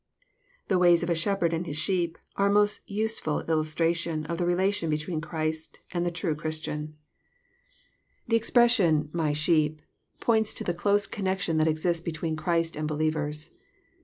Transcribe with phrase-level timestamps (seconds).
[0.67, 4.47] The ways of a shepherd and his sheep are a most useful illustration of the
[4.47, 6.97] relation between Christ and the true Christian.
[8.27, 8.31] 204 EXPOSITORY THOUGHTS.
[8.31, 9.81] The expression, ^^ My sheep,"
[10.19, 13.51] points to the close conneo* tion that exists between Christ and believers.